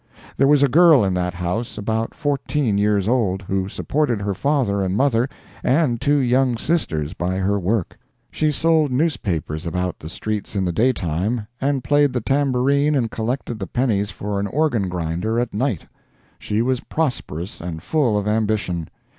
[0.35, 4.81] There was a girl in that house, about fourteen years old, who supported her father
[4.81, 5.29] and mother
[5.63, 7.95] and two young sisters by her work.
[8.31, 13.59] She sold newspapers about the streets in the daytime, and played the tambourine and collected
[13.59, 15.85] the pennies for an organ grinder at night.
[16.39, 18.87] She was prosperous, and full of ambition.